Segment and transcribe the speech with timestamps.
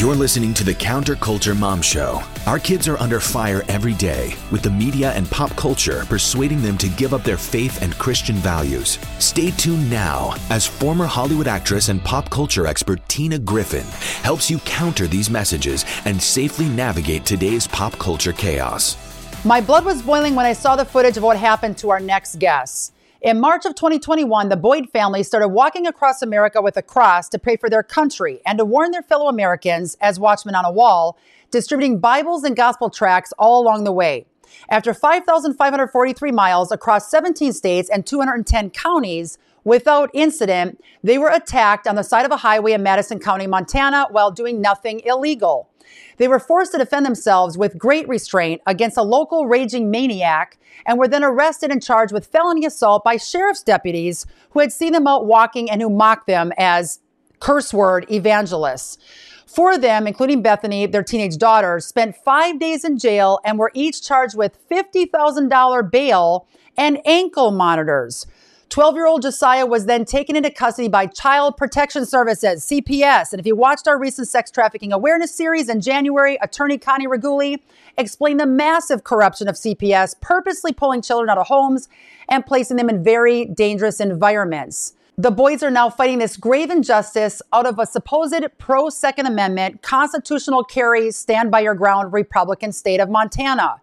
[0.00, 2.22] You're listening to the Counterculture Mom Show.
[2.46, 6.78] Our kids are under fire every day, with the media and pop culture persuading them
[6.78, 8.98] to give up their faith and Christian values.
[9.18, 13.84] Stay tuned now as former Hollywood actress and pop culture expert Tina Griffin
[14.22, 18.96] helps you counter these messages and safely navigate today's pop culture chaos.
[19.44, 22.38] My blood was boiling when I saw the footage of what happened to our next
[22.38, 22.94] guest.
[23.22, 27.38] In March of 2021, the Boyd family started walking across America with a cross to
[27.38, 31.18] pray for their country and to warn their fellow Americans as watchmen on a wall,
[31.50, 34.24] distributing Bibles and gospel tracts all along the way.
[34.70, 41.96] After 5,543 miles across 17 states and 210 counties without incident, they were attacked on
[41.96, 45.69] the side of a highway in Madison County, Montana, while doing nothing illegal.
[46.20, 50.98] They were forced to defend themselves with great restraint against a local raging maniac and
[50.98, 55.06] were then arrested and charged with felony assault by sheriff's deputies who had seen them
[55.06, 57.00] out walking and who mocked them as
[57.38, 58.98] curse word evangelists.
[59.46, 63.72] Four of them, including Bethany, their teenage daughter, spent five days in jail and were
[63.72, 66.46] each charged with $50,000 bail
[66.76, 68.26] and ankle monitors.
[68.70, 73.32] 12 year old Josiah was then taken into custody by Child Protection Services, CPS.
[73.32, 77.58] And if you watched our recent sex trafficking awareness series in January, attorney Connie Reguli
[77.98, 81.88] explained the massive corruption of CPS, purposely pulling children out of homes
[82.28, 84.94] and placing them in very dangerous environments.
[85.18, 89.82] The Boyds are now fighting this grave injustice out of a supposed pro Second Amendment
[89.82, 93.80] constitutional carry, stand by your ground Republican state of Montana.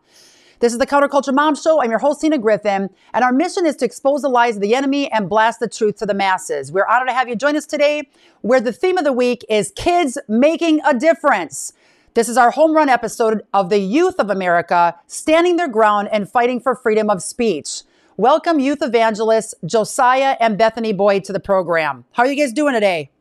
[0.59, 1.83] This is the Counterculture Mom Show.
[1.83, 4.73] I'm your host, Tina Griffin, and our mission is to expose the lies of the
[4.73, 6.72] enemy and blast the truth to the masses.
[6.72, 8.09] We're honored to have you join us today,
[8.41, 11.73] where the theme of the week is kids making a difference.
[12.16, 16.28] This is our home run episode of the youth of America standing their ground and
[16.28, 17.83] fighting for freedom of speech.
[18.16, 22.05] Welcome, youth evangelists Josiah and Bethany Boyd, to the program.
[22.13, 23.11] How are you guys doing today?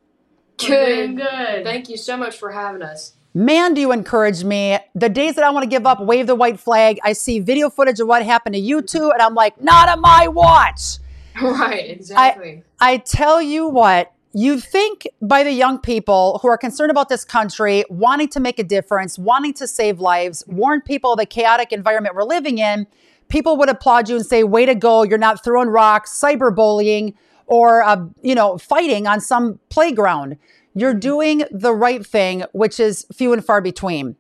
[0.56, 1.18] Good.
[1.18, 1.64] Good.
[1.64, 3.15] Thank you so much for having us.
[3.36, 4.78] Man, do you encourage me.
[4.94, 7.68] The days that I want to give up, wave the white flag, I see video
[7.68, 10.96] footage of what happened to you two, and I'm like, not on my watch.
[11.42, 12.62] Right, exactly.
[12.80, 17.10] I, I tell you what, you think by the young people who are concerned about
[17.10, 21.26] this country, wanting to make a difference, wanting to save lives, warn people of the
[21.26, 22.86] chaotic environment we're living in,
[23.28, 27.12] people would applaud you and say, way to go, you're not throwing rocks, cyberbullying,
[27.46, 30.38] or, uh, you know, fighting on some playground.
[30.78, 34.14] You're doing the right thing, which is few and far between.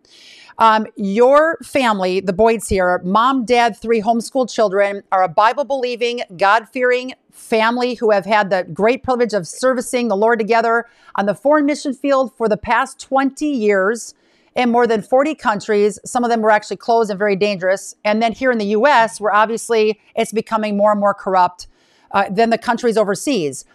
[0.56, 6.22] Um, your family, the Boyds here, mom, dad, three homeschooled children, are a Bible believing,
[6.38, 11.26] God fearing family who have had the great privilege of servicing the Lord together on
[11.26, 14.14] the foreign mission field for the past 20 years
[14.54, 15.98] in more than 40 countries.
[16.06, 17.94] Some of them were actually closed and very dangerous.
[18.02, 21.66] And then here in the US, where obviously it's becoming more and more corrupt
[22.12, 23.66] uh, than the countries overseas.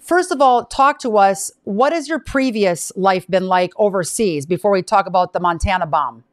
[0.00, 1.50] First of all, talk to us.
[1.64, 6.24] What has your previous life been like overseas before we talk about the Montana bomb?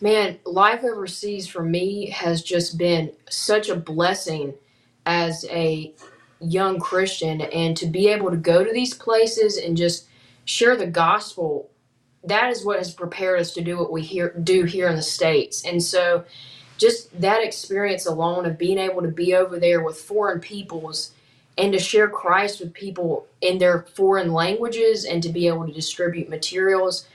[0.00, 4.54] Man, life overseas for me has just been such a blessing
[5.06, 5.94] as a
[6.40, 10.06] young Christian and to be able to go to these places and just
[10.44, 11.70] share the gospel.
[12.24, 14.02] That is what has prepared us to do what we
[14.42, 15.64] do here in the States.
[15.64, 16.24] And so,
[16.76, 21.12] just that experience alone of being able to be over there with foreign peoples
[21.58, 25.72] and to share Christ with people in their foreign languages and to be able to
[25.72, 27.08] distribute materials.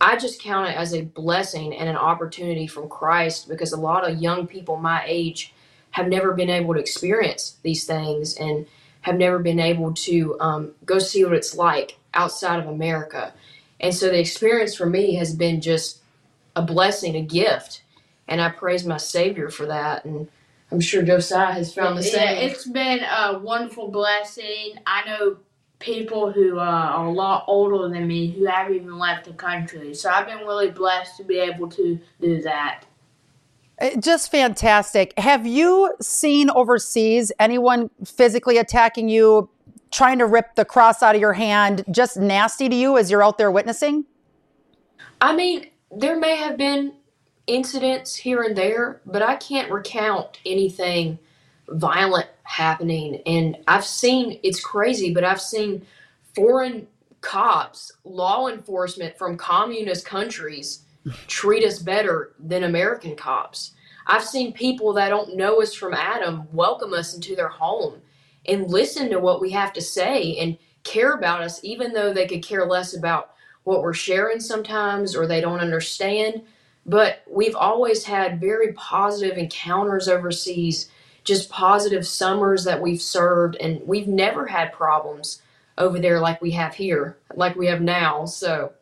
[0.00, 4.08] I just count it as a blessing and an opportunity from Christ because a lot
[4.08, 5.52] of young people my age
[5.92, 8.66] have never been able to experience these things and
[9.02, 13.32] have never been able to um, go see what it's like outside of America.
[13.80, 16.00] And so the experience for me has been just
[16.54, 17.82] a blessing, a gift.
[18.28, 20.04] And I praise my Savior for that.
[20.04, 20.28] And
[20.72, 22.22] I'm sure Josiah has found the same.
[22.22, 24.74] Yeah, it's been a wonderful blessing.
[24.86, 25.38] I know
[25.80, 29.94] people who uh, are a lot older than me who haven't even left the country.
[29.94, 32.84] So I've been really blessed to be able to do that.
[33.80, 35.18] Uh, just fantastic.
[35.18, 39.48] Have you seen overseas anyone physically attacking you,
[39.90, 43.24] trying to rip the cross out of your hand, just nasty to you as you're
[43.24, 44.04] out there witnessing?
[45.20, 46.92] I mean, there may have been
[47.46, 51.18] incidents here and there, but I can't recount anything
[51.68, 53.22] violent happening.
[53.26, 55.86] And I've seen, it's crazy, but I've seen
[56.34, 56.86] foreign
[57.20, 60.84] cops, law enforcement from communist countries
[61.26, 63.72] treat us better than American cops.
[64.06, 68.00] I've seen people that don't know us from Adam welcome us into their home
[68.46, 72.26] and listen to what we have to say and care about us, even though they
[72.26, 73.30] could care less about
[73.64, 76.42] what we're sharing sometimes or they don't understand.
[76.90, 80.90] But we've always had very positive encounters overseas,
[81.22, 85.40] just positive summers that we've served, and we've never had problems
[85.78, 88.24] over there like we have here, like we have now.
[88.24, 88.72] So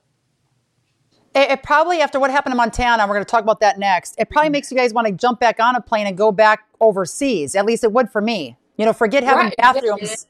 [1.34, 4.14] It, it probably, after what happened in Montana, we're going to talk about that next.
[4.19, 4.52] It probably mm-hmm.
[4.52, 7.55] makes you guys want to jump back on a plane and go back overseas.
[7.55, 8.56] At least it would for me.
[8.78, 9.56] You know, forget having Right.
[9.58, 10.26] bathrooms.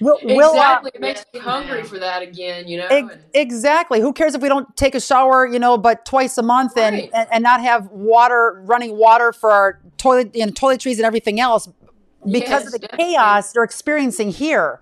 [0.00, 0.90] We'll, we'll, uh, exactly.
[0.94, 2.88] It makes me hungry for that again, you know?
[2.88, 4.00] Ex- exactly.
[4.00, 6.96] Who cares if we don't take a shower, you know, but twice a month and,
[6.96, 7.10] Right.
[7.12, 11.68] and, and not have water, running water for our toilet and toiletries and everything else
[12.30, 13.04] because Yes, of the definitely.
[13.14, 14.80] chaos they're experiencing here.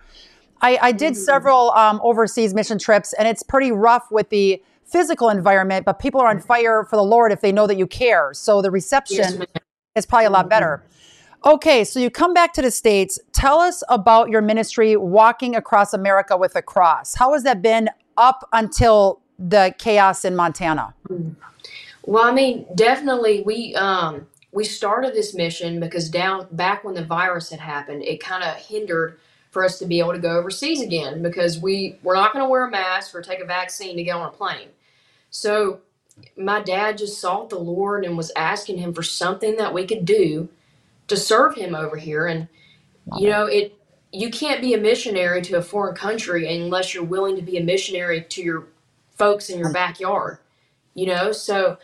[0.62, 1.22] I, I did Mm-hmm.
[1.22, 6.20] several um, overseas mission trips and it's pretty rough with the physical environment, but people
[6.20, 8.34] are on fire for the Lord if they know that you care.
[8.34, 9.38] So the reception Yes,
[9.96, 10.82] is probably a lot better.
[11.44, 13.18] Okay, so you come back to the States.
[13.32, 17.14] Tell us about your ministry walking across America with a cross.
[17.14, 17.88] How has that been
[18.18, 20.94] up until the chaos in Montana?
[22.04, 27.04] Well, I mean, definitely we um we started this mission because down back when the
[27.04, 29.18] virus had happened, it kind of hindered
[29.50, 32.48] for us to be able to go overseas again because we we're not going to
[32.48, 34.68] wear a mask or take a vaccine to get on a plane.
[35.30, 35.80] So
[36.36, 40.04] my dad just sought the Lord and was asking him for something that we could
[40.04, 40.50] do
[41.10, 42.48] to serve him over here and
[43.12, 43.76] you know, it
[44.12, 47.64] you can't be a missionary to a foreign country unless you're willing to be a
[47.64, 48.68] missionary to your
[49.16, 50.38] folks in your backyard.
[50.94, 51.78] You know, so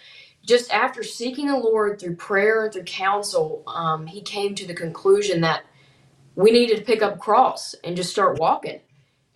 [0.45, 4.75] just after seeking the Lord through prayer and through counsel, um, he came to the
[4.75, 5.65] conclusion that
[6.37, 8.81] we needed to pick up cross and just start walking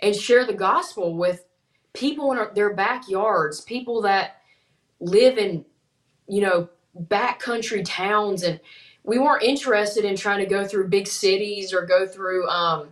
[0.00, 1.46] and share the gospel with
[1.94, 4.42] people in our, their backyards, people that
[5.00, 5.64] live in,
[6.28, 8.42] you know, backcountry towns.
[8.42, 8.60] And
[9.10, 12.90] we weren't interested in trying to go through big cities or go through um,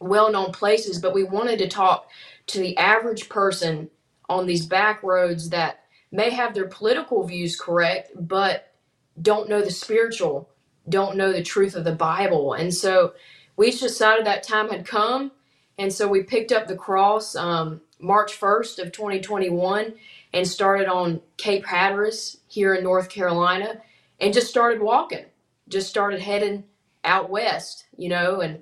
[0.00, 2.08] well known places, but we wanted to talk
[2.46, 3.90] to the average person
[4.30, 8.72] on these back roads that may have their political views correct, but
[9.20, 10.48] don't know the spiritual,
[10.88, 12.54] don't know the truth of the Bible.
[12.54, 13.12] And so
[13.58, 15.30] we decided that time had come.
[15.76, 19.92] And so we picked up the cross um, March 1st of 2021
[20.32, 23.82] and started on Cape Hatteras here in North Carolina
[24.20, 25.26] and just started walking,
[25.70, 26.64] just started heading
[27.04, 28.60] out west, you know, and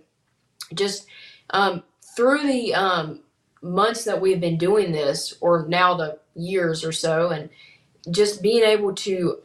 [0.75, 1.07] just
[1.51, 1.83] um,
[2.17, 3.21] through the um,
[3.63, 7.49] months that we've been doing this, or now the years or so, and
[8.11, 9.39] just being able to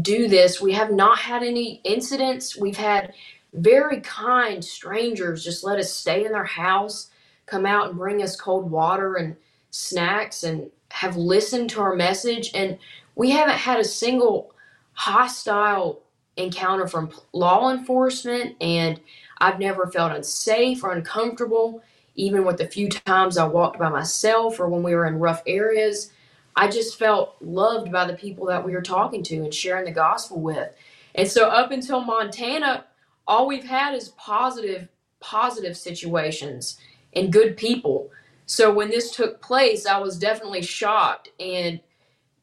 [0.00, 2.56] do this, we have not had any incidents.
[2.56, 3.12] We've had
[3.52, 7.10] very kind strangers just let us stay in their house,
[7.46, 9.36] come out and bring us cold water and
[9.70, 12.50] snacks, and have listened to our message.
[12.54, 12.78] And
[13.14, 14.54] we haven't had a single
[14.94, 16.03] hostile
[16.36, 19.00] encounter from law enforcement, and
[19.38, 21.82] I've never felt unsafe or uncomfortable,
[22.14, 25.42] even with the few times I walked by myself or when we were in rough
[25.46, 26.12] areas.
[26.56, 29.90] I just felt loved by the people that we were talking to and sharing the
[29.90, 30.72] gospel with.
[31.16, 32.84] And so up until Montana,
[33.26, 34.88] all we've had is positive
[35.20, 36.78] positive situations
[37.14, 38.10] and good people.
[38.44, 41.80] So when this took place, I was definitely shocked and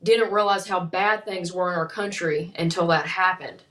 [0.01, 3.61] didn't realize how bad things were in our country until that happened.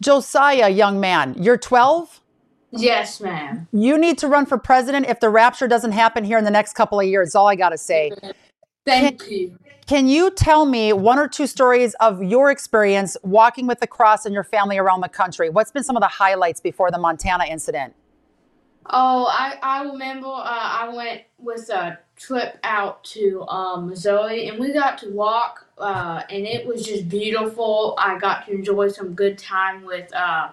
[0.00, 2.20] Josiah, young man, you're 12.
[2.70, 3.66] Yes, ma'am.
[3.72, 6.74] You need to run for president if the rapture doesn't happen here in the next
[6.74, 7.34] couple of years.
[7.34, 8.12] All I got to say.
[8.84, 9.58] Thank you.
[9.86, 14.26] Can you tell me one or two stories of your experience walking with the cross
[14.26, 15.48] and your family around the country?
[15.48, 17.94] What's been some of the highlights before the Montana incident?
[18.90, 24.58] Oh, I, I remember uh, I went with a trip out to um, Missouri and
[24.58, 27.94] we got to walk uh, and it was just beautiful.
[27.98, 30.50] I got to enjoy some good time with uh,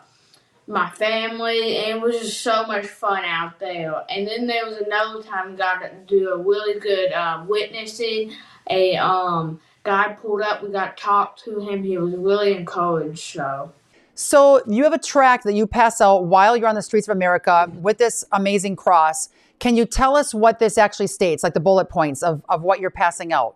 [0.67, 4.03] my family and it was just so much fun out there.
[4.09, 8.33] And then there was another time we got to do a really good uh, witnessing.
[8.69, 11.83] A um, guy pulled up, we got to talk to him.
[11.83, 13.71] He was really encouraged, so.
[14.15, 17.15] So you have a tract that you pass out while you're on the streets of
[17.15, 19.29] America with this amazing cross.
[19.60, 22.79] Can you tell us what this actually states, like the bullet points of, of what
[22.79, 23.55] you're passing out?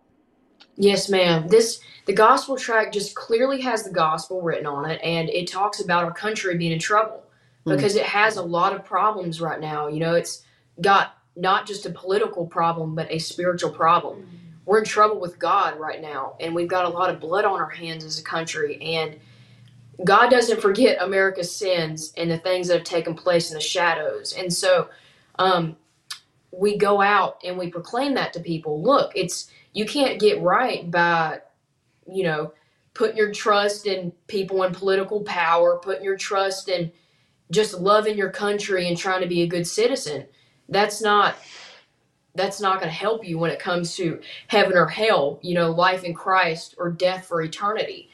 [0.76, 1.48] Yes, ma'am.
[1.48, 5.82] This the gospel tract just clearly has the gospel written on it, and it talks
[5.82, 7.24] about our country being in trouble
[7.66, 7.76] hmm.
[7.76, 9.88] because it has a lot of problems right now.
[9.88, 10.44] You know, it's
[10.82, 14.22] got not just a political problem, but a spiritual problem.
[14.24, 14.36] Hmm.
[14.66, 17.60] We're in trouble with God right now, and we've got a lot of blood on
[17.60, 18.78] our hands as a country.
[18.82, 19.20] And
[20.04, 24.34] God doesn't forget America's sins and the things that have taken place in the shadows.
[24.38, 24.90] And so,
[25.40, 25.76] um,
[26.52, 28.82] we go out and we proclaim that to people.
[28.82, 31.42] Look, it's you can't get right by,
[32.12, 32.54] you know,
[32.94, 36.92] putting your trust in people in political power, putting your trust in
[37.52, 40.28] just loving your country and trying to be a good citizen.
[40.70, 41.36] That's not
[42.36, 45.72] that's not going to help you when it comes to heaven or hell, you know,
[45.72, 48.09] life in Christ or death for eternity.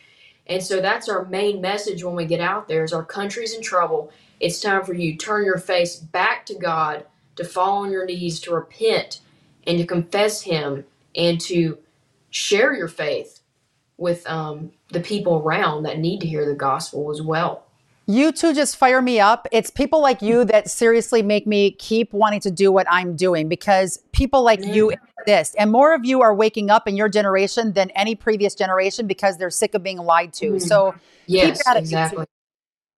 [0.47, 3.61] And so that's our main message when we get out there is our country's in
[3.61, 4.11] trouble.
[4.39, 8.05] It's time for you to turn your face back to God, to fall on your
[8.05, 9.21] knees, to repent
[9.65, 10.85] and to confess him
[11.15, 11.79] and to
[12.29, 13.39] share your faith
[13.97, 17.63] with um, the people around that need to hear the gospel as well.
[18.07, 19.47] You two just fire me up.
[19.51, 23.49] It's people like you that seriously make me keep wanting to do what I'm doing
[23.49, 24.93] because people like you
[25.27, 25.55] exist.
[25.57, 29.37] And more of you are waking up in your generation than any previous generation because
[29.37, 30.51] they're sick of being lied to.
[30.51, 30.59] Mm-hmm.
[30.59, 31.79] So yes, keep at it.
[31.79, 32.25] Exactly.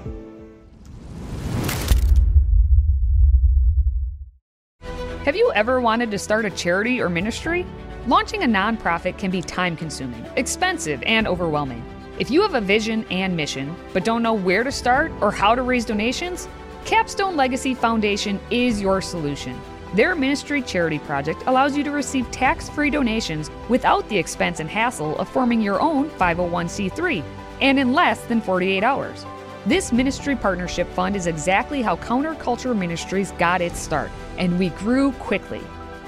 [5.26, 7.66] Have you ever wanted to start a charity or ministry?
[8.08, 11.84] Launching a nonprofit can be time consuming, expensive, and overwhelming.
[12.18, 15.56] If you have a vision and mission, but don't know where to start or how
[15.56, 16.48] to raise donations,
[16.86, 19.60] Capstone Legacy Foundation is your solution.
[19.94, 24.70] Their ministry charity project allows you to receive tax free donations without the expense and
[24.70, 27.24] hassle of forming your own 501c3
[27.62, 29.26] and in less than 48 hours.
[29.66, 35.12] This ministry partnership fund is exactly how Counterculture Ministries got its start, and we grew
[35.14, 35.62] quickly.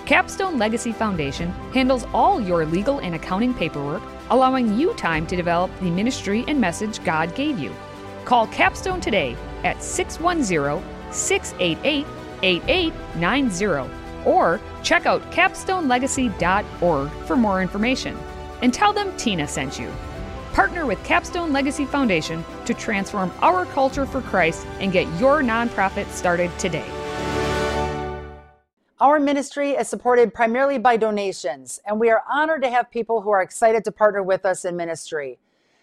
[0.05, 5.69] Capstone Legacy Foundation handles all your legal and accounting paperwork, allowing you time to develop
[5.79, 7.73] the ministry and message God gave you.
[8.25, 12.05] Call Capstone today at 610 688
[12.43, 18.17] 8890 or check out capstonelegacy.org for more information.
[18.61, 19.91] And tell them Tina sent you.
[20.53, 26.09] Partner with Capstone Legacy Foundation to transform our culture for Christ and get your nonprofit
[26.09, 26.85] started today.
[28.99, 33.31] Our ministry is supported primarily by donations, and we are honored to have people who
[33.31, 35.39] are excited to partner with us in ministry.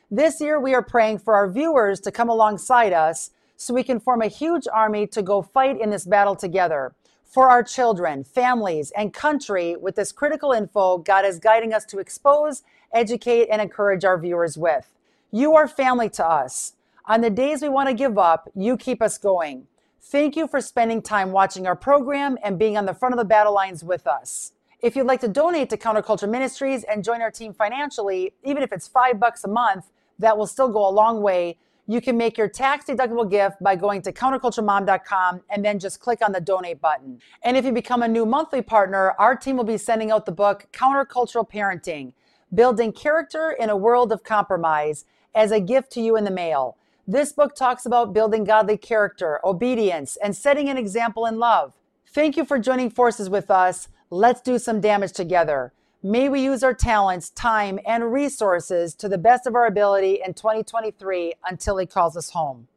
[0.09, 3.99] This year, we are praying for our viewers to come alongside us so we can
[3.99, 6.95] form a huge army to go fight in this battle together.
[7.25, 11.99] For our children, families, and country, with this critical info, God is guiding us to
[11.99, 12.63] expose,
[12.95, 14.95] educate, and encourage our viewers with.
[15.33, 16.75] You are family to us.
[17.07, 19.67] On the days we want to give up, you keep us going.
[20.01, 23.25] Thank you for spending time watching our program and being on the front of the
[23.25, 24.53] battle lines with us.
[24.81, 28.73] If you'd like to donate to Counterculture Ministries and join our team financially, even if
[28.73, 29.87] it's five bucks a month,
[30.21, 31.59] that will still go a long way.
[31.91, 36.21] You can make your tax deductible gift by going to counterculturemom.com and then just click
[36.23, 37.19] on the donate button.
[37.43, 40.33] And if you become a new monthly partner, our team will be sending out the
[40.33, 42.13] book Countercultural Parenting
[42.53, 46.77] Building Character in a World of Compromise as a gift to you in the mail.
[47.07, 51.73] This book talks about building godly character, obedience, and setting an example in love.
[52.07, 53.89] Thank you for joining forces with us.
[54.11, 55.73] Let's do some damage together.
[56.03, 60.33] May we use our talents, time, and resources to the best of our ability in
[60.33, 62.69] 2023 until He calls us home.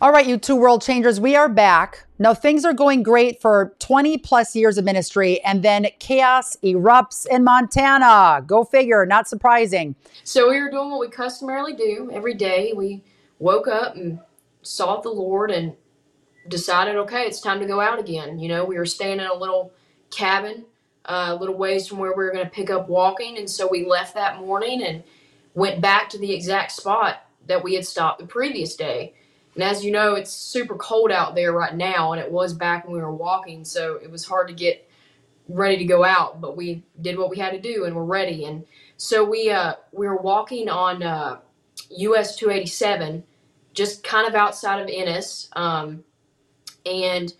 [0.00, 2.06] All right, you two world changers, we are back.
[2.18, 7.26] Now, things are going great for 20 plus years of ministry, and then chaos erupts
[7.26, 8.42] in Montana.
[8.46, 9.94] Go figure, not surprising.
[10.24, 12.72] So, we were doing what we customarily do every day.
[12.74, 13.04] We
[13.38, 14.18] woke up and
[14.62, 15.74] sought the Lord and
[16.48, 18.38] decided, okay, it's time to go out again.
[18.38, 19.72] You know, we were staying in a little
[20.10, 20.64] cabin,
[21.10, 23.36] a little ways from where we were going to pick up walking.
[23.36, 25.02] And so we left that morning and
[25.54, 29.14] went back to the exact spot that we had stopped the previous day.
[29.54, 32.84] And as you know, it's super cold out there right now, and it was back
[32.84, 34.88] when we were walking, so it was hard to get
[35.48, 36.40] ready to go out.
[36.40, 38.44] But we did what we had to do, and we're ready.
[38.44, 38.64] And
[38.96, 41.40] so we uh, we were walking on uh,
[41.90, 43.24] US 287,
[43.74, 45.48] just kind of outside of Ennis.
[45.54, 46.04] Um,
[46.86, 47.34] and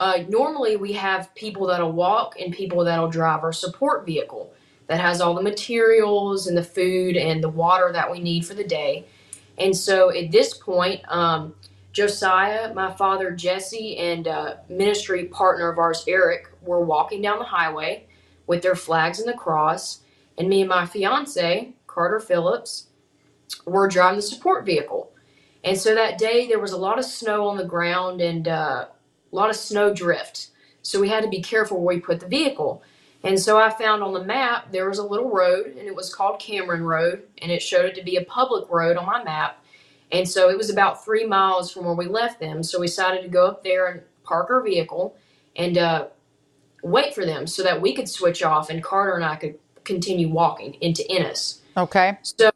[0.00, 4.52] uh, normally we have people that'll walk and people that'll drive our support vehicle
[4.86, 8.54] that has all the materials and the food and the water that we need for
[8.54, 9.06] the day.
[9.58, 11.54] And so at this point, um,
[11.92, 17.44] Josiah, my father Jesse, and uh, ministry partner of ours Eric were walking down the
[17.44, 18.06] highway
[18.46, 20.00] with their flags and the cross,
[20.38, 22.86] and me and my fiance Carter Phillips
[23.66, 25.10] were driving the support vehicle.
[25.64, 28.86] And so that day there was a lot of snow on the ground and uh,
[29.32, 30.48] a lot of snow drift.
[30.82, 32.82] So we had to be careful where we put the vehicle.
[33.24, 36.14] And so I found on the map there was a little road, and it was
[36.14, 39.62] called Cameron Road, and it showed it to be a public road on my map.
[40.12, 42.62] And so it was about three miles from where we left them.
[42.62, 45.16] So we decided to go up there and park our vehicle
[45.56, 46.06] and uh,
[46.82, 50.28] wait for them so that we could switch off and Carter and I could continue
[50.28, 51.62] walking into Ennis.
[51.76, 52.18] Okay.
[52.22, 52.50] So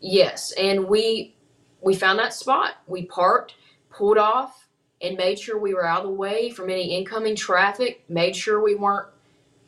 [0.00, 1.34] yes, and we
[1.80, 2.74] we found that spot.
[2.86, 3.54] We parked,
[3.90, 4.61] pulled off,
[5.02, 8.04] and made sure we were out of the way from any incoming traffic.
[8.08, 9.08] Made sure we weren't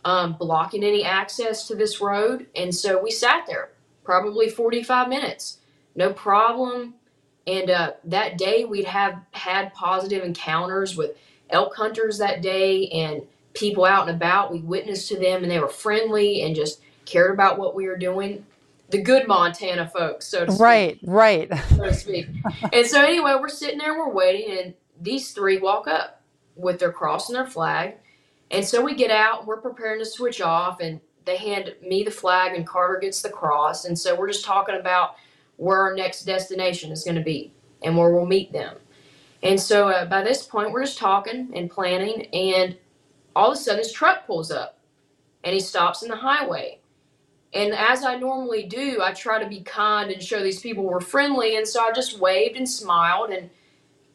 [0.04, 3.70] um, blocking any access to this road, and so we sat there
[4.04, 5.58] probably forty five minutes,
[5.94, 6.94] no problem.
[7.46, 11.10] And uh, that day we'd have had positive encounters with
[11.50, 13.22] elk hunters that day and
[13.52, 14.52] people out and about.
[14.52, 17.96] We witnessed to them, and they were friendly and just cared about what we were
[17.96, 18.46] doing.
[18.90, 20.60] The good Montana folks, so to speak.
[20.60, 21.50] Right, right.
[21.70, 22.28] So to speak.
[22.72, 26.22] and so anyway, we're sitting there, we're waiting, and these three walk up
[26.56, 27.94] with their cross and their flag.
[28.50, 32.10] And so we get out, we're preparing to switch off, and they hand me the
[32.10, 33.84] flag, and Carter gets the cross.
[33.84, 35.16] And so we're just talking about
[35.56, 38.76] where our next destination is going to be and where we'll meet them.
[39.42, 42.76] And so uh, by this point, we're just talking and planning, and
[43.36, 44.78] all of a sudden, his truck pulls up
[45.42, 46.78] and he stops in the highway.
[47.52, 51.00] And as I normally do, I try to be kind and show these people we're
[51.00, 51.56] friendly.
[51.56, 53.50] And so I just waved and smiled and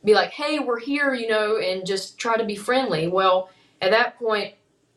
[0.04, 3.08] be like, hey, we're here, you know, and just try to be friendly.
[3.08, 3.50] Well,
[3.82, 4.56] at that point,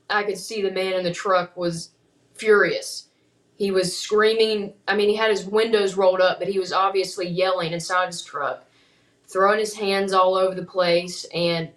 [0.08, 1.90] I could see the man in the truck was
[2.34, 3.08] furious.
[3.56, 4.74] He was screaming.
[4.86, 8.22] I mean, he had his windows rolled up, but he was obviously yelling inside his
[8.22, 8.64] truck,
[9.26, 11.70] throwing his hands all over the place, and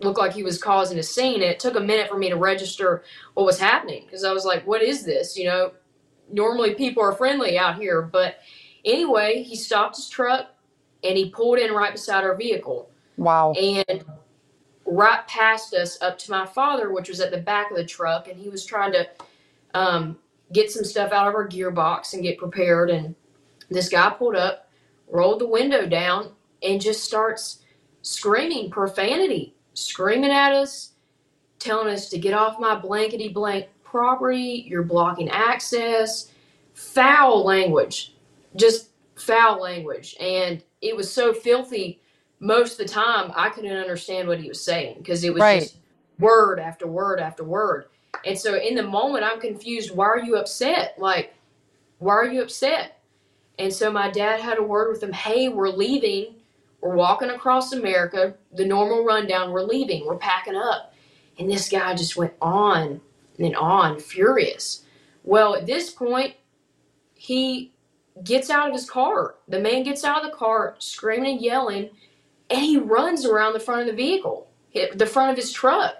[0.00, 1.36] looked like he was causing a scene.
[1.36, 3.02] And it took a minute for me to register
[3.34, 5.36] what was happening because I was like, what is this?
[5.36, 5.72] You know,
[6.30, 8.02] normally people are friendly out here.
[8.02, 8.38] But
[8.84, 10.55] anyway, he stopped his truck
[11.04, 12.90] and he pulled in right beside our vehicle.
[13.16, 13.52] Wow.
[13.52, 14.04] And
[14.84, 18.28] right past us up to my father, which was at the back of the truck.
[18.28, 19.08] And he was trying to
[19.74, 20.18] um,
[20.52, 22.90] get some stuff out of our gearbox and get prepared.
[22.90, 23.14] And
[23.70, 24.70] this guy pulled up,
[25.08, 27.62] rolled the window down, and just starts
[28.02, 30.92] screaming profanity screaming at us,
[31.58, 36.32] telling us to get off my blankety blank property, you're blocking access,
[36.74, 38.14] foul language,
[38.56, 38.85] just
[39.16, 40.16] foul language.
[40.20, 42.00] And it was so filthy
[42.40, 45.62] most of the time I couldn't understand what he was saying because it was Right.
[45.62, 45.78] just
[46.18, 47.86] word after word after word.
[48.26, 50.96] And so in the moment I'm confused, why are you upset?
[50.98, 51.34] Like,
[51.98, 53.00] why are you upset?
[53.58, 56.36] And so my dad had a word with him, hey, we're leaving.
[56.80, 60.94] We're walking across America, the normal rundown, we're leaving, we're packing up.
[61.38, 63.00] And this guy just went on
[63.38, 64.84] and on, furious.
[65.24, 66.34] Well, at this point,
[67.14, 67.72] he
[68.24, 69.36] gets out of his car.
[69.48, 71.90] The man gets out of the car, screaming and yelling,
[72.50, 74.48] and he runs around the front of the vehicle,
[74.94, 75.94] the front of his truck.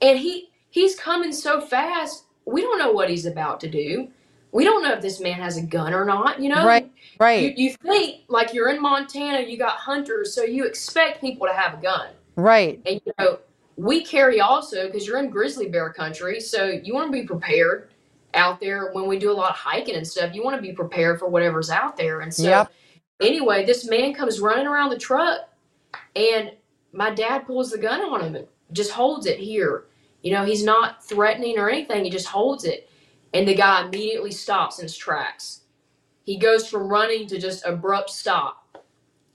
[0.00, 4.08] And he he's coming so fast, we don't know what he's about to do.
[4.50, 6.64] We don't know if this man has a gun or not, you know?
[6.64, 11.20] Right, You, right, you think like you're in Montana, you got hunters, so you expect
[11.20, 12.08] people to have a gun.
[12.36, 12.80] right.
[12.86, 13.40] And you know,
[13.76, 17.90] we carry also because you're in grizzly bear country, so you want to be prepared
[18.34, 20.34] out there when we do a lot of hiking and stuff.
[20.34, 22.20] You want to be prepared for whatever's out there.
[22.20, 22.72] And so Yep.
[23.22, 25.40] anyway, this man comes running around the truck
[26.16, 26.52] and
[26.92, 29.86] my dad pulls the gun on him and just holds it here.
[30.22, 32.88] You know, he's not threatening or anything, he just holds it.
[33.34, 35.62] And the guy immediately stops in his tracks.
[36.24, 38.78] He goes from running to just abrupt stop.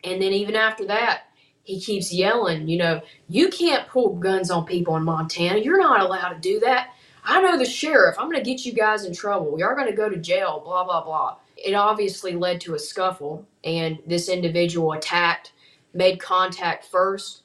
[0.04, 1.24] And then even after that,
[1.64, 5.60] he keeps yelling, you know, you can't pull guns on people in Montana.
[5.60, 6.90] You're not allowed to do that.
[7.26, 8.16] I know the sheriff.
[8.18, 9.52] I'm going to get you guys in trouble.
[9.52, 11.38] We are going to go to jail, blah, blah, blah.
[11.58, 15.54] It obviously led to a scuffle, and this individual attacked,
[15.94, 17.44] made contact first,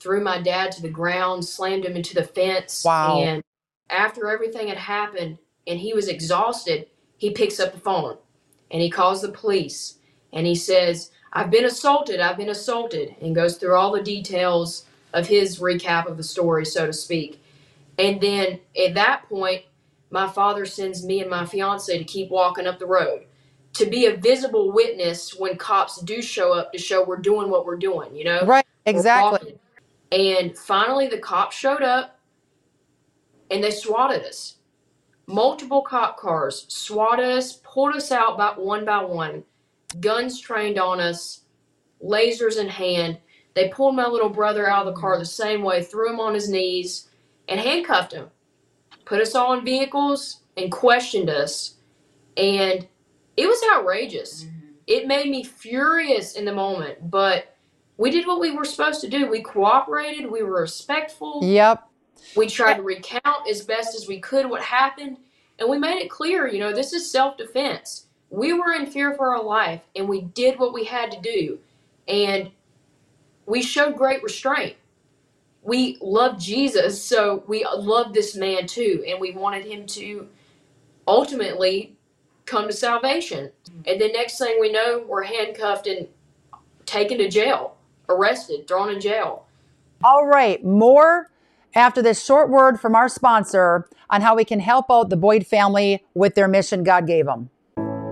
[0.00, 2.84] threw my dad to the ground, slammed him into the fence.
[2.84, 3.22] Wow.
[3.22, 3.42] And
[3.88, 8.18] after everything had happened and he was exhausted, he picks up the phone
[8.70, 9.98] and he calls the police
[10.32, 14.84] and he says, I've been assaulted, I've been assaulted, and goes through all the details
[15.12, 17.42] of his recap of the story, so to speak.
[17.98, 19.62] And then at that point,
[20.10, 23.26] my father sends me and my fiance to keep walking up the road
[23.74, 27.66] to be a visible witness when cops do show up to show we're doing what
[27.66, 28.44] we're doing, you know?
[28.46, 29.30] Right, We're exactly.
[29.32, 29.58] walking.
[30.12, 32.18] And finally, the cops showed up
[33.50, 34.56] and they swatted us.
[35.26, 39.42] Multiple cop cars swatted us, pulled us out by one by one,
[40.00, 41.40] guns trained on us,
[42.02, 43.18] lasers in hand.
[43.54, 46.34] They pulled my little brother out of the car the same way, threw him on
[46.34, 47.08] his knees,
[47.48, 48.30] and handcuffed him.
[49.04, 51.74] Put us all in vehicles and questioned us.
[52.36, 52.86] And
[53.36, 54.44] it was outrageous.
[54.44, 54.58] Mm-hmm.
[54.86, 57.56] It made me furious in the moment, but
[57.96, 59.30] we did what we were supposed to do.
[59.30, 61.40] We cooperated, we were respectful.
[61.42, 61.88] Yep.
[62.36, 65.18] We tried to recount as best as we could what happened,
[65.58, 68.06] and we made it clear, you know, this is self-defense.
[68.30, 71.58] We were in fear for our life, and we did what we had to do,
[72.08, 72.50] and
[73.46, 74.76] we showed great restraint.
[75.64, 80.28] We love Jesus, so we love this man too, and we wanted him to
[81.08, 81.96] ultimately
[82.44, 83.50] come to salvation.
[83.86, 86.06] And the next thing we know, we're handcuffed and
[86.84, 87.76] taken to jail,
[88.08, 89.46] arrested, thrown in jail.
[90.02, 91.30] All right, more
[91.74, 95.46] after this short word from our sponsor on how we can help out the Boyd
[95.46, 97.48] family with their mission God gave them.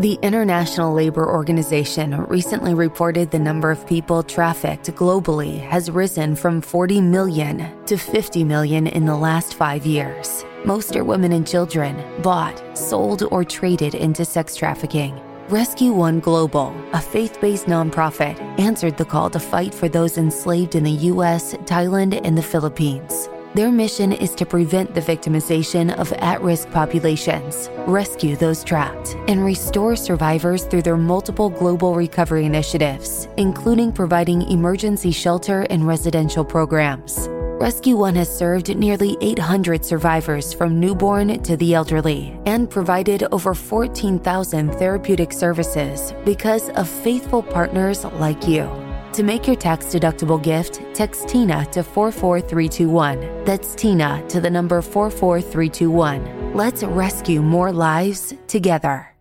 [0.03, 6.61] The International Labor Organization recently reported the number of people trafficked globally has risen from
[6.61, 10.45] 40 million to 50 million in the last five years.
[10.65, 15.21] Most are women and children, bought, sold, or traded into sex trafficking.
[15.49, 20.75] Rescue One Global, a faith based nonprofit, answered the call to fight for those enslaved
[20.75, 23.29] in the US, Thailand, and the Philippines.
[23.55, 29.45] Their mission is to prevent the victimization of at risk populations, rescue those trapped, and
[29.45, 37.29] restore survivors through their multiple global recovery initiatives, including providing emergency shelter and residential programs.
[37.61, 43.53] Rescue One has served nearly 800 survivors from newborn to the elderly and provided over
[43.53, 48.91] 14,000 therapeutic services because of faithful partners like you.
[49.12, 53.44] To make your tax deductible gift, text Tina to 44321.
[53.44, 56.55] That's Tina to the number 44321.
[56.55, 59.14] Let's rescue more lives together.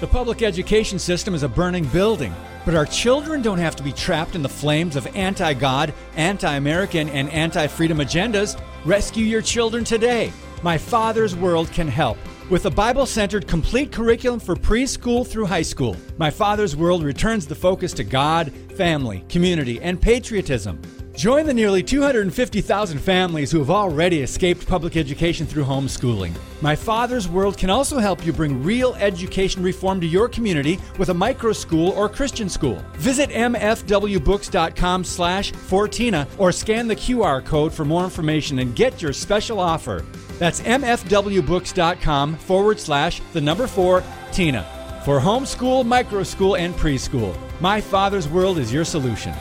[0.00, 2.34] The public education system is a burning building,
[2.66, 6.56] but our children don't have to be trapped in the flames of anti God, anti
[6.56, 8.60] American, and anti freedom agendas.
[8.84, 10.30] Rescue your children today.
[10.62, 12.18] My Father's World can help.
[12.48, 17.44] With a Bible centered complete curriculum for preschool through high school, My Father's World returns
[17.44, 20.80] the focus to God, family, community, and patriotism.
[21.16, 26.38] Join the nearly 250,000 families who have already escaped public education through homeschooling.
[26.60, 31.08] My Father's World can also help you bring real education reform to your community with
[31.08, 32.80] a micro school or Christian school.
[32.94, 39.12] Visit mfwbooks.com slash Fortina or scan the QR code for more information and get your
[39.12, 40.04] special offer.
[40.38, 44.66] That's mfwbooks.com forward slash the number four Tina.
[45.04, 49.32] For homeschool, micro school, and preschool, My Father's World is your solution.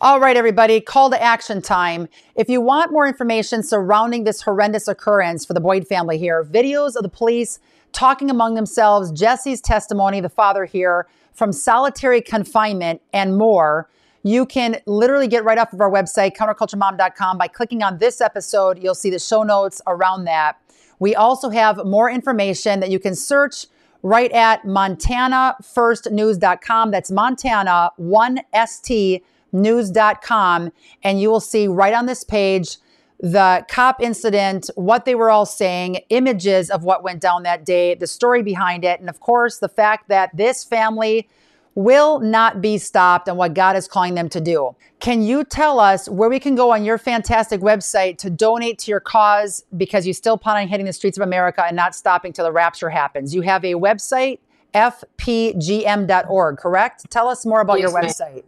[0.00, 2.08] All right, everybody, call to action time.
[2.34, 6.96] If you want more information surrounding this horrendous occurrence for the Boyd family here, videos
[6.96, 7.60] of the police
[7.92, 13.88] talking among themselves, Jesse's testimony, the father here, from solitary confinement, and more,
[14.22, 18.80] you can literally get right off of our website, counterculturemom.com, by clicking on this episode.
[18.82, 20.58] You'll see the show notes around that.
[20.98, 23.66] We also have more information that you can search
[24.02, 26.90] right at montanafirstnews.com.
[26.90, 32.78] That's Montana 1ST news.com and you will see right on this page
[33.22, 37.94] the cop incident, what they were all saying, images of what went down that day,
[37.94, 41.28] the story behind it, and of course, the fact that this family
[41.76, 44.74] will not be stopped and what God is calling them to do.
[44.98, 48.90] Can you tell us where we can go on your fantastic website to donate to
[48.90, 52.32] your cause because you still plan on hitting the streets of America and not stopping
[52.32, 53.34] till the rapture happens?
[53.34, 54.40] You have a website,
[54.74, 57.10] fpgm.org, correct?
[57.10, 58.42] Tell us more about Yes, your website.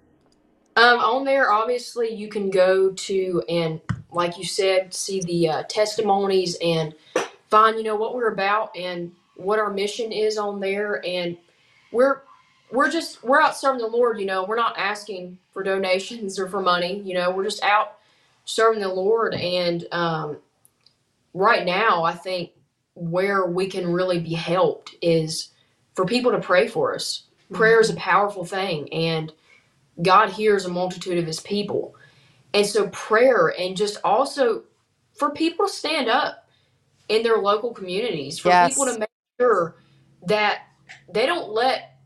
[0.77, 5.63] Um, on there, obviously, you can go to and, like you said, see the uh,
[5.69, 6.95] testimonies and
[7.49, 11.05] find, you know, what we're about and what our mission is on there.
[11.07, 11.37] And
[11.93, 12.23] we're
[12.73, 14.19] we're just we're out serving the Lord.
[14.19, 17.01] You know, we're not asking for donations or for money.
[17.01, 17.99] You know, we're just out
[18.45, 19.35] serving the Lord.
[19.35, 20.39] And um,
[21.35, 22.51] right now, I think
[22.95, 25.51] where we can really be helped is
[25.95, 27.23] for people to pray for us.
[27.53, 29.33] Prayer is a powerful thing, and
[30.02, 31.96] God hears a multitude of his people.
[32.54, 34.64] And so prayer and just also
[35.14, 36.48] for people to stand up
[37.09, 38.72] in their local communities, for Yes.
[38.72, 39.76] people to make sure
[40.26, 40.62] that
[41.12, 41.98] they don't let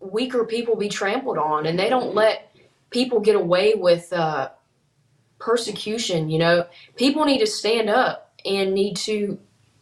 [0.00, 2.54] weaker people be trampled on and they don't let
[2.90, 4.50] people get away with uh,
[5.38, 6.30] persecution.
[6.30, 9.38] You know, people need to stand up and need to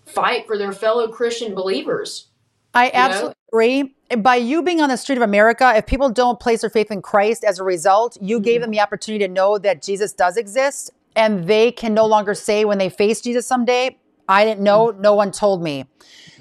[0.07, 2.29] fight for their fellow Christian believers.
[2.75, 2.95] I know?
[2.95, 3.95] absolutely agree.
[4.19, 7.03] By you being on the street of America, if people don't place their faith in
[7.03, 8.63] Christ as a result, you gave mm-hmm.
[8.63, 12.65] them the opportunity to know that Jesus does exist and they can no longer say
[12.65, 15.03] when they face Jesus someday, I didn't know, mm-hmm.
[15.03, 15.85] no one told me.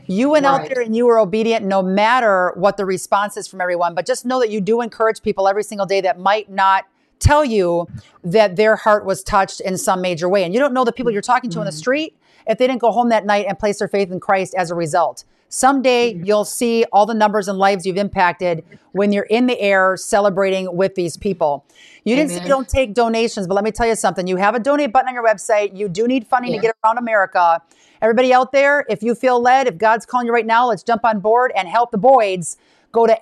[0.08, 3.62] You went out there and you were obedient no matter what the response is from
[3.62, 6.86] everyone, but just know that you do encourage people every single day that might not
[7.20, 7.88] tell you
[8.24, 10.44] that their heart was touched in some major way.
[10.44, 11.78] And you don't know the people you're talking to on the mm-hmm.
[11.78, 14.72] street if they didn't go home that night and place their faith in Christ as
[14.72, 15.24] a result.
[15.52, 19.98] Someday you'll see all the numbers and lives you've impacted when you're in the air
[19.98, 21.66] celebrating with these people.
[22.06, 24.28] You didn't say you don't take donations, but let me tell you something.
[24.28, 25.78] You have a donate button on your website.
[25.78, 26.62] You do need funding Yeah.
[26.62, 27.62] to get around America.
[28.02, 31.04] Everybody out there, if you feel led, if God's calling you right now, let's jump
[31.04, 32.56] on board and help the Boyds.
[32.94, 33.18] Go to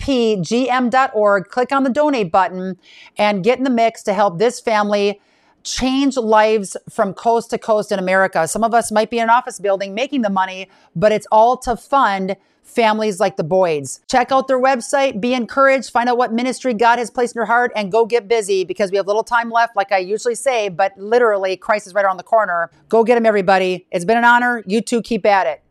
[0.00, 2.78] fpgm.org, click on the donate button,
[3.16, 5.20] and get in the mix to help this family
[5.64, 8.46] change lives from coast to coast in America.
[8.48, 11.56] Some of us might be in an office building making the money, but it's all
[11.58, 14.00] to fund families like the Boyds.
[14.08, 17.46] Check out their website, be encouraged, find out what ministry God has placed in your
[17.46, 20.68] heart, and go get busy because we have little time left, like I usually say,
[20.68, 22.70] but literally, Christ is right around the corner.
[22.88, 23.86] Go get them, everybody.
[23.90, 24.62] It's been an honor.
[24.66, 25.62] You two keep at it.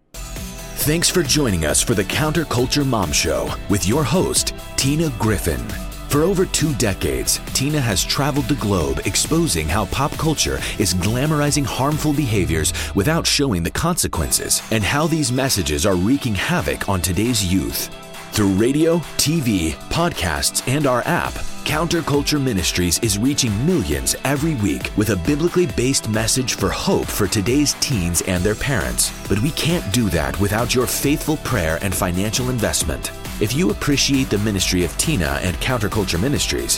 [0.84, 5.89] Thanks for joining us for the Counterculture Mom Show with your host, Tina Griffin.
[6.10, 11.64] For over two decades, Tina has traveled the globe exposing how pop culture is glamorizing
[11.64, 17.46] harmful behaviors without showing the consequences and how these messages are wreaking havoc on today's
[17.46, 17.96] youth.
[18.32, 25.12] Through radio, TV, podcasts, and our app, Counterculture Ministries is reaching millions every week with
[25.12, 29.12] a biblically based message for hope for today's teens and their parents.
[29.28, 33.12] But we can't do that without your faithful prayer and financial investment.
[33.40, 36.78] If you appreciate the ministry of Tina and Counterculture Ministries,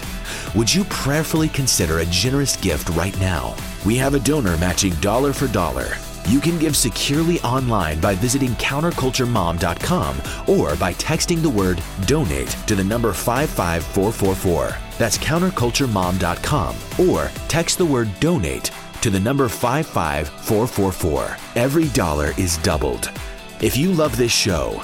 [0.54, 3.56] would you prayerfully consider a generous gift right now?
[3.84, 5.97] We have a donor matching dollar for dollar.
[6.28, 12.76] You can give securely online by visiting counterculturemom.com or by texting the word donate to
[12.76, 14.78] the number 55444.
[15.00, 18.69] That's counterculturemom.com or text the word donate
[19.02, 21.38] to the number 55444.
[21.56, 23.10] Every dollar is doubled.
[23.62, 24.84] If you love this show,